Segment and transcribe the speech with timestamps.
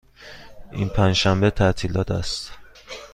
[0.71, 2.51] این پنج شنبه تعطیلات است.